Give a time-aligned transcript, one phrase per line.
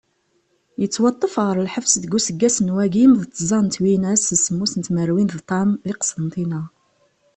[0.81, 5.69] Yettwaṭṭef ɣer lḥebs deg useggas n wagim d tẓa twinas d semmus tmerwin d ṭam
[5.87, 6.61] di Qsentina.